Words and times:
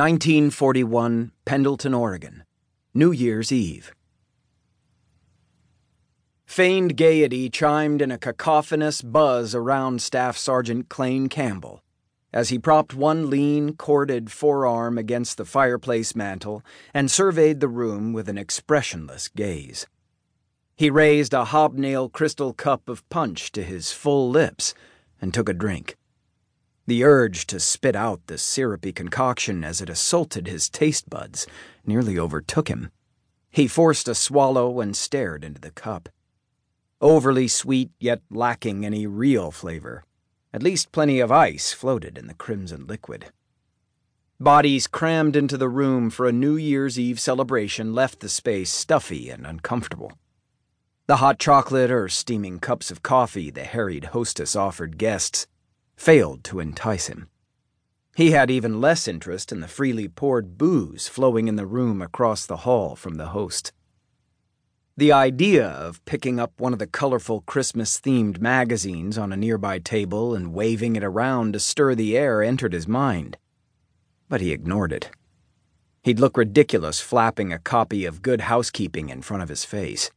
1941, 0.00 1.30
Pendleton, 1.44 1.92
Oregon. 1.92 2.44
New 2.94 3.12
Year's 3.12 3.52
Eve. 3.52 3.92
Feigned 6.46 6.96
gaiety 6.96 7.50
chimed 7.50 8.00
in 8.00 8.10
a 8.10 8.16
cacophonous 8.16 9.02
buzz 9.02 9.54
around 9.54 10.00
Staff 10.00 10.38
Sergeant 10.38 10.88
Klayne 10.88 11.28
Campbell 11.28 11.82
as 12.32 12.48
he 12.48 12.58
propped 12.58 12.94
one 12.94 13.28
lean, 13.28 13.74
corded 13.74 14.32
forearm 14.32 14.96
against 14.96 15.36
the 15.36 15.44
fireplace 15.44 16.16
mantel 16.16 16.62
and 16.94 17.10
surveyed 17.10 17.60
the 17.60 17.68
room 17.68 18.14
with 18.14 18.26
an 18.26 18.38
expressionless 18.38 19.28
gaze. 19.28 19.86
He 20.78 20.88
raised 20.88 21.34
a 21.34 21.44
hobnail 21.44 22.08
crystal 22.08 22.54
cup 22.54 22.88
of 22.88 23.06
punch 23.10 23.52
to 23.52 23.62
his 23.62 23.92
full 23.92 24.30
lips 24.30 24.72
and 25.20 25.34
took 25.34 25.50
a 25.50 25.52
drink. 25.52 25.98
The 26.90 27.04
urge 27.04 27.46
to 27.46 27.60
spit 27.60 27.94
out 27.94 28.26
the 28.26 28.36
syrupy 28.36 28.92
concoction 28.92 29.62
as 29.62 29.80
it 29.80 29.88
assaulted 29.88 30.48
his 30.48 30.68
taste 30.68 31.08
buds 31.08 31.46
nearly 31.86 32.18
overtook 32.18 32.66
him. 32.66 32.90
He 33.48 33.68
forced 33.68 34.08
a 34.08 34.14
swallow 34.16 34.80
and 34.80 34.96
stared 34.96 35.44
into 35.44 35.60
the 35.60 35.70
cup. 35.70 36.08
Overly 37.00 37.46
sweet, 37.46 37.92
yet 38.00 38.22
lacking 38.28 38.84
any 38.84 39.06
real 39.06 39.52
flavor. 39.52 40.02
At 40.52 40.64
least 40.64 40.90
plenty 40.90 41.20
of 41.20 41.30
ice 41.30 41.72
floated 41.72 42.18
in 42.18 42.26
the 42.26 42.34
crimson 42.34 42.88
liquid. 42.88 43.26
Bodies 44.40 44.88
crammed 44.88 45.36
into 45.36 45.56
the 45.56 45.68
room 45.68 46.10
for 46.10 46.26
a 46.26 46.32
New 46.32 46.56
Year's 46.56 46.98
Eve 46.98 47.20
celebration 47.20 47.94
left 47.94 48.18
the 48.18 48.28
space 48.28 48.72
stuffy 48.72 49.30
and 49.30 49.46
uncomfortable. 49.46 50.18
The 51.06 51.18
hot 51.18 51.38
chocolate 51.38 51.92
or 51.92 52.08
steaming 52.08 52.58
cups 52.58 52.90
of 52.90 53.04
coffee 53.04 53.52
the 53.52 53.62
harried 53.62 54.06
hostess 54.06 54.56
offered 54.56 54.98
guests 54.98 55.46
failed 56.00 56.42
to 56.42 56.60
entice 56.60 57.08
him. 57.08 57.28
He 58.16 58.30
had 58.30 58.50
even 58.50 58.80
less 58.80 59.06
interest 59.06 59.52
in 59.52 59.60
the 59.60 59.68
freely 59.68 60.08
poured 60.08 60.56
booze 60.56 61.08
flowing 61.08 61.46
in 61.46 61.56
the 61.56 61.66
room 61.66 62.00
across 62.00 62.46
the 62.46 62.64
hall 62.64 62.96
from 62.96 63.16
the 63.16 63.28
host. 63.28 63.74
The 64.96 65.12
idea 65.12 65.66
of 65.68 66.02
picking 66.06 66.40
up 66.40 66.58
one 66.58 66.72
of 66.72 66.78
the 66.78 66.86
colorful 66.86 67.42
Christmas 67.42 68.00
themed 68.00 68.40
magazines 68.40 69.18
on 69.18 69.30
a 69.30 69.36
nearby 69.36 69.78
table 69.78 70.34
and 70.34 70.54
waving 70.54 70.96
it 70.96 71.04
around 71.04 71.52
to 71.52 71.60
stir 71.60 71.94
the 71.94 72.16
air 72.16 72.42
entered 72.42 72.72
his 72.72 72.88
mind. 72.88 73.36
But 74.26 74.40
he 74.40 74.52
ignored 74.52 74.94
it. 74.94 75.10
He'd 76.02 76.18
look 76.18 76.38
ridiculous 76.38 77.02
flapping 77.02 77.52
a 77.52 77.58
copy 77.58 78.06
of 78.06 78.22
Good 78.22 78.40
Housekeeping 78.40 79.10
in 79.10 79.20
front 79.20 79.42
of 79.42 79.50
his 79.50 79.66
face, 79.66 80.10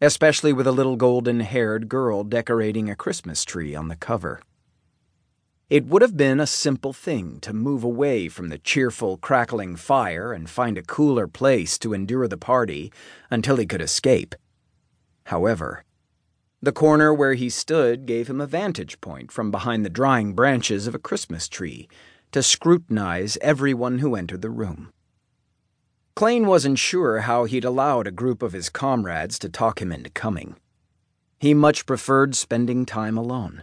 especially 0.00 0.52
with 0.52 0.66
a 0.66 0.72
little 0.72 0.96
golden 0.96 1.38
haired 1.38 1.88
girl 1.88 2.24
decorating 2.24 2.90
a 2.90 2.96
Christmas 2.96 3.44
tree 3.44 3.76
on 3.76 3.86
the 3.86 3.94
cover. 3.94 4.40
It 5.70 5.86
would 5.86 6.02
have 6.02 6.16
been 6.16 6.40
a 6.40 6.48
simple 6.48 6.92
thing 6.92 7.38
to 7.42 7.52
move 7.52 7.84
away 7.84 8.28
from 8.28 8.48
the 8.48 8.58
cheerful, 8.58 9.16
crackling 9.16 9.76
fire 9.76 10.32
and 10.32 10.50
find 10.50 10.76
a 10.76 10.82
cooler 10.82 11.28
place 11.28 11.78
to 11.78 11.94
endure 11.94 12.26
the 12.26 12.36
party 12.36 12.92
until 13.30 13.56
he 13.56 13.66
could 13.66 13.80
escape. 13.80 14.34
However, 15.26 15.84
the 16.60 16.72
corner 16.72 17.14
where 17.14 17.34
he 17.34 17.48
stood 17.48 18.04
gave 18.04 18.28
him 18.28 18.40
a 18.40 18.48
vantage 18.48 19.00
point 19.00 19.30
from 19.30 19.52
behind 19.52 19.84
the 19.84 19.90
drying 19.90 20.32
branches 20.32 20.88
of 20.88 20.94
a 20.96 20.98
Christmas 20.98 21.48
tree 21.48 21.88
to 22.32 22.42
scrutinize 22.42 23.38
everyone 23.40 24.00
who 24.00 24.16
entered 24.16 24.42
the 24.42 24.50
room. 24.50 24.90
Klayne 26.16 26.46
wasn't 26.46 26.80
sure 26.80 27.20
how 27.20 27.44
he'd 27.44 27.64
allowed 27.64 28.08
a 28.08 28.10
group 28.10 28.42
of 28.42 28.52
his 28.52 28.70
comrades 28.70 29.38
to 29.38 29.48
talk 29.48 29.80
him 29.80 29.92
into 29.92 30.10
coming. 30.10 30.56
He 31.38 31.54
much 31.54 31.86
preferred 31.86 32.34
spending 32.34 32.84
time 32.84 33.16
alone. 33.16 33.62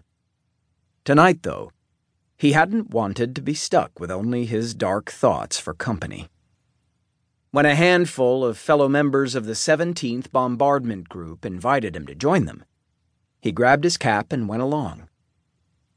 Tonight, 1.04 1.44
though, 1.44 1.72
he 2.38 2.52
hadn't 2.52 2.92
wanted 2.92 3.36
to 3.36 3.42
be 3.42 3.54
stuck 3.54 4.00
with 4.00 4.12
only 4.12 4.46
his 4.46 4.76
dark 4.76 5.12
thoughts 5.12 5.60
for 5.60 5.74
company. 5.74 6.30
When 7.52 7.66
a 7.66 7.76
handful 7.76 8.46
of 8.46 8.58
fellow 8.58 8.88
members 8.88 9.34
of 9.34 9.46
the 9.46 9.54
17th 9.54 10.32
Bombardment 10.32 11.10
Group 11.10 11.46
invited 11.46 11.96
him 11.96 12.06
to 12.06 12.14
join 12.14 12.46
them, 12.46 12.64
he 13.42 13.52
grabbed 13.52 13.84
his 13.84 13.98
cap 13.98 14.32
and 14.32 14.48
went 14.48 14.62
along. 14.62 15.10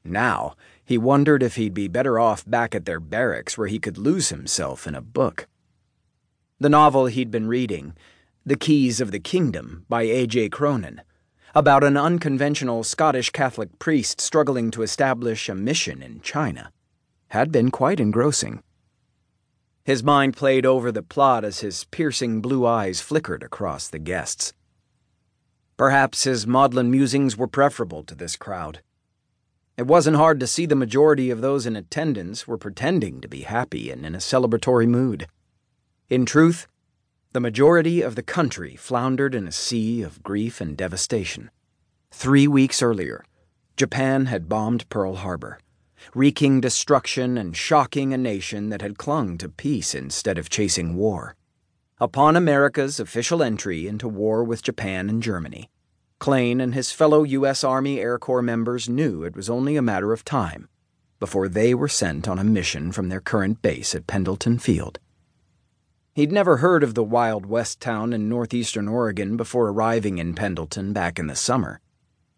Now, 0.02 0.54
he 0.84 0.96
wondered 0.96 1.42
if 1.42 1.56
he'd 1.56 1.74
be 1.74 1.88
better 1.88 2.18
off 2.18 2.48
back 2.48 2.74
at 2.74 2.86
their 2.86 3.00
barracks 3.00 3.58
where 3.58 3.68
he 3.68 3.78
could 3.78 3.98
lose 3.98 4.30
himself 4.30 4.86
in 4.86 4.94
a 4.94 5.02
book. 5.02 5.46
The 6.58 6.70
novel 6.70 7.06
he'd 7.06 7.30
been 7.30 7.48
reading, 7.48 7.94
The 8.46 8.56
Keys 8.56 9.00
of 9.00 9.10
the 9.10 9.20
Kingdom 9.20 9.84
by 9.88 10.02
A.J. 10.02 10.48
Cronin, 10.48 11.02
about 11.54 11.82
an 11.82 11.96
unconventional 11.96 12.84
Scottish 12.84 13.30
Catholic 13.30 13.78
priest 13.78 14.20
struggling 14.20 14.70
to 14.70 14.82
establish 14.82 15.48
a 15.48 15.54
mission 15.54 16.02
in 16.02 16.20
China, 16.20 16.72
had 17.28 17.50
been 17.50 17.70
quite 17.70 18.00
engrossing. 18.00 18.62
His 19.84 20.02
mind 20.02 20.36
played 20.36 20.64
over 20.64 20.92
the 20.92 21.02
plot 21.02 21.44
as 21.44 21.60
his 21.60 21.84
piercing 21.84 22.40
blue 22.40 22.66
eyes 22.66 23.00
flickered 23.00 23.42
across 23.42 23.88
the 23.88 23.98
guests. 23.98 24.52
Perhaps 25.76 26.24
his 26.24 26.46
maudlin 26.46 26.90
musings 26.90 27.36
were 27.36 27.48
preferable 27.48 28.04
to 28.04 28.14
this 28.14 28.36
crowd. 28.36 28.82
It 29.76 29.86
wasn't 29.86 30.18
hard 30.18 30.38
to 30.40 30.46
see 30.46 30.66
the 30.66 30.76
majority 30.76 31.30
of 31.30 31.40
those 31.40 31.64
in 31.64 31.74
attendance 31.74 32.46
were 32.46 32.58
pretending 32.58 33.22
to 33.22 33.28
be 33.28 33.42
happy 33.42 33.90
and 33.90 34.04
in 34.04 34.14
a 34.14 34.18
celebratory 34.18 34.86
mood. 34.86 35.26
In 36.10 36.26
truth, 36.26 36.68
the 37.32 37.40
majority 37.40 38.02
of 38.02 38.16
the 38.16 38.22
country 38.22 38.74
floundered 38.74 39.36
in 39.36 39.46
a 39.46 39.52
sea 39.52 40.02
of 40.02 40.22
grief 40.22 40.60
and 40.60 40.76
devastation. 40.76 41.48
Three 42.10 42.48
weeks 42.48 42.82
earlier, 42.82 43.24
Japan 43.76 44.26
had 44.26 44.48
bombed 44.48 44.88
Pearl 44.88 45.14
Harbor, 45.14 45.60
wreaking 46.12 46.60
destruction 46.60 47.38
and 47.38 47.56
shocking 47.56 48.12
a 48.12 48.18
nation 48.18 48.70
that 48.70 48.82
had 48.82 48.98
clung 48.98 49.38
to 49.38 49.48
peace 49.48 49.94
instead 49.94 50.38
of 50.38 50.50
chasing 50.50 50.96
war. 50.96 51.36
Upon 52.00 52.34
America's 52.34 52.98
official 52.98 53.44
entry 53.44 53.86
into 53.86 54.08
war 54.08 54.42
with 54.42 54.62
Japan 54.62 55.08
and 55.08 55.22
Germany, 55.22 55.70
Klayne 56.18 56.60
and 56.60 56.74
his 56.74 56.90
fellow 56.90 57.22
U.S. 57.22 57.62
Army 57.62 58.00
Air 58.00 58.18
Corps 58.18 58.42
members 58.42 58.88
knew 58.88 59.22
it 59.22 59.36
was 59.36 59.48
only 59.48 59.76
a 59.76 59.82
matter 59.82 60.12
of 60.12 60.24
time 60.24 60.68
before 61.20 61.48
they 61.48 61.74
were 61.74 61.86
sent 61.86 62.26
on 62.26 62.38
a 62.38 62.44
mission 62.44 62.90
from 62.90 63.08
their 63.08 63.20
current 63.20 63.62
base 63.62 63.94
at 63.94 64.06
Pendleton 64.06 64.58
Field. 64.58 64.98
He'd 66.12 66.32
never 66.32 66.56
heard 66.56 66.82
of 66.82 66.94
the 66.94 67.04
Wild 67.04 67.46
West 67.46 67.80
town 67.80 68.12
in 68.12 68.28
northeastern 68.28 68.88
Oregon 68.88 69.36
before 69.36 69.68
arriving 69.68 70.18
in 70.18 70.34
Pendleton 70.34 70.92
back 70.92 71.18
in 71.18 71.28
the 71.28 71.36
summer, 71.36 71.80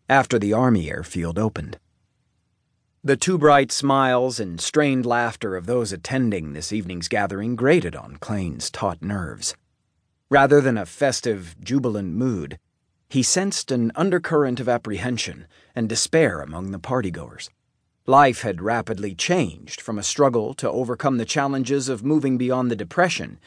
after 0.08 0.38
the 0.38 0.52
Army 0.52 0.90
airfield 0.90 1.38
opened. 1.38 1.78
The 3.02 3.16
too 3.16 3.38
bright 3.38 3.72
smiles 3.72 4.38
and 4.38 4.60
strained 4.60 5.06
laughter 5.06 5.56
of 5.56 5.66
those 5.66 5.90
attending 5.90 6.52
this 6.52 6.72
evening's 6.72 7.08
gathering 7.08 7.56
grated 7.56 7.96
on 7.96 8.18
Klayne's 8.18 8.70
taut 8.70 9.02
nerves. 9.02 9.56
Rather 10.30 10.60
than 10.60 10.78
a 10.78 10.86
festive, 10.86 11.56
jubilant 11.60 12.14
mood, 12.14 12.58
he 13.08 13.22
sensed 13.22 13.70
an 13.70 13.90
undercurrent 13.94 14.60
of 14.60 14.68
apprehension 14.68 15.46
and 15.74 15.88
despair 15.88 16.40
among 16.40 16.70
the 16.70 16.78
partygoers. 16.78 17.48
Life 18.06 18.42
had 18.42 18.60
rapidly 18.60 19.14
changed 19.14 19.80
from 19.80 19.96
a 19.96 20.02
struggle 20.02 20.54
to 20.54 20.68
overcome 20.68 21.18
the 21.18 21.24
challenges 21.24 21.88
of 21.88 22.04
moving 22.04 22.36
beyond 22.36 22.68
the 22.68 22.76
depression 22.76 23.38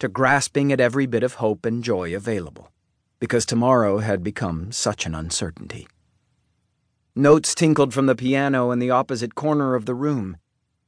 to 0.00 0.08
grasping 0.08 0.72
at 0.72 0.80
every 0.80 1.06
bit 1.06 1.22
of 1.22 1.34
hope 1.34 1.64
and 1.64 1.84
joy 1.84 2.12
available, 2.12 2.72
because 3.20 3.46
tomorrow 3.46 3.98
had 3.98 4.24
become 4.24 4.72
such 4.72 5.06
an 5.06 5.14
uncertainty. 5.14 5.86
Notes 7.14 7.54
tinkled 7.54 7.94
from 7.94 8.06
the 8.06 8.16
piano 8.16 8.72
in 8.72 8.80
the 8.80 8.90
opposite 8.90 9.36
corner 9.36 9.76
of 9.76 9.86
the 9.86 9.94
room, 9.94 10.36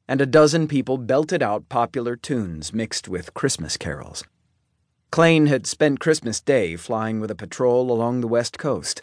and 0.09 0.21
a 0.21 0.27
dozen 0.27 0.67
people 0.67 0.99
belted 0.99 1.41
out 1.41 1.69
popular 1.69 2.17
tunes 2.17 2.73
mixed 2.73 3.09
with 3.09 3.33
Christmas 3.35 3.77
carols. 3.77 4.25
Klayne 5.13 5.47
had 5.47 5.69
spent 5.69 6.01
Christmas 6.01 6.41
Day 6.41 6.75
flying 6.75 7.21
with 7.21 7.31
a 7.31 7.37
patrol 7.37 7.93
along 7.93 8.21
the 8.21 8.27
west 8.27 8.59
coast, 8.59 9.03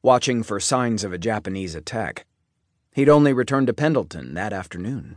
watching 0.00 0.42
for 0.42 0.58
signs 0.58 1.04
of 1.04 1.12
a 1.12 1.18
Japanese 1.18 1.74
attack. 1.74 2.24
He'd 2.92 3.08
only 3.08 3.32
returned 3.32 3.68
to 3.68 3.72
Pendleton 3.72 4.34
that 4.34 4.52
afternoon. 4.52 5.16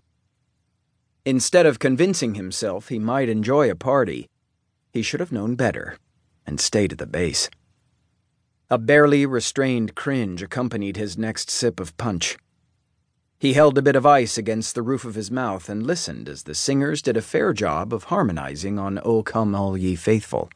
Instead 1.26 1.66
of 1.66 1.80
convincing 1.80 2.36
himself 2.36 2.90
he 2.90 3.00
might 3.00 3.30
enjoy 3.30 3.72
a 3.72 3.76
party, 3.76 4.28
he 4.92 5.02
should 5.02 5.20
have 5.20 5.32
known 5.32 5.56
better 5.56 5.98
and 6.46 6.60
stayed 6.60 6.92
at 6.92 6.98
the 6.98 7.08
base. 7.08 7.50
A 8.70 8.78
barely 8.78 9.26
restrained 9.26 9.96
cringe 9.96 10.42
accompanied 10.42 10.98
his 10.98 11.18
next 11.18 11.50
sip 11.50 11.80
of 11.80 11.96
punch. 11.98 12.38
He 13.40 13.54
held 13.54 13.78
a 13.78 13.82
bit 13.82 13.96
of 13.96 14.06
ice 14.06 14.38
against 14.38 14.76
the 14.76 14.82
roof 14.82 15.04
of 15.04 15.16
his 15.16 15.32
mouth 15.32 15.68
and 15.68 15.86
listened 15.86 16.30
as 16.30 16.44
the 16.44 16.56
singers 16.56 17.02
did 17.02 17.18
a 17.18 17.22
fair 17.22 17.54
job 17.54 17.94
of 17.94 18.06
harmonizing 18.06 18.80
on 18.80 19.00
O 19.04 19.24
Come 19.24 19.54
All 19.54 19.78
Ye 19.78 19.96
Faithful. 19.96 20.50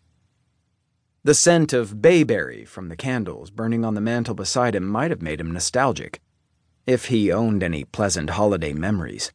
The 1.23 1.33
scent 1.33 1.73
of 1.73 2.01
bayberry 2.01 2.63
from 2.63 2.89
the 2.89 2.95
candles 2.95 3.49
burning 3.49 3.83
on 3.83 3.93
the 3.93 4.01
mantel 4.01 4.35
beside 4.35 4.75
him 4.75 4.87
might 4.87 5.11
have 5.11 5.21
made 5.21 5.41
him 5.41 5.51
nostalgic, 5.51 6.21
if 6.87 7.07
he 7.07 7.31
owned 7.31 7.61
any 7.61 7.83
pleasant 7.83 8.31
holiday 8.31 8.73
memories. 8.73 9.31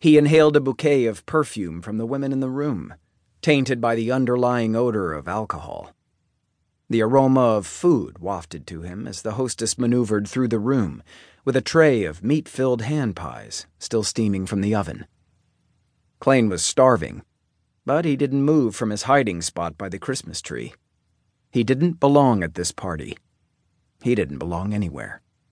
He 0.00 0.18
inhaled 0.18 0.56
a 0.56 0.60
bouquet 0.60 1.04
of 1.04 1.26
perfume 1.26 1.82
from 1.82 1.98
the 1.98 2.06
women 2.06 2.32
in 2.32 2.40
the 2.40 2.50
room 2.50 2.94
tainted 3.42 3.80
by 3.80 3.94
the 3.94 4.10
underlying 4.10 4.74
odor 4.74 5.12
of 5.12 5.28
alcohol. 5.28 5.92
The 6.90 7.02
aroma 7.02 7.40
of 7.40 7.66
food 7.66 8.18
wafted 8.18 8.66
to 8.68 8.82
him 8.82 9.06
as 9.06 9.22
the 9.22 9.32
hostess 9.32 9.78
maneuvered 9.78 10.26
through 10.26 10.48
the 10.48 10.58
room 10.58 11.02
with 11.44 11.54
a 11.54 11.60
tray 11.60 12.04
of 12.04 12.24
meat 12.24 12.48
filled 12.48 12.82
hand 12.82 13.14
pies 13.14 13.66
still 13.78 14.02
steaming 14.02 14.46
from 14.46 14.60
the 14.60 14.74
oven. 14.74 15.06
Klayne 16.20 16.48
was 16.48 16.64
starving, 16.64 17.22
but 17.84 18.04
he 18.04 18.16
didn't 18.16 18.42
move 18.42 18.74
from 18.74 18.90
his 18.90 19.04
hiding 19.04 19.40
spot 19.40 19.78
by 19.78 19.88
the 19.88 19.98
Christmas 19.98 20.40
tree. 20.40 20.74
He 21.52 21.62
didn't 21.62 22.00
belong 22.00 22.42
at 22.42 22.54
this 22.54 22.72
party. 22.72 23.16
He 24.02 24.14
didn't 24.14 24.38
belong 24.38 24.74
anywhere. 24.74 25.22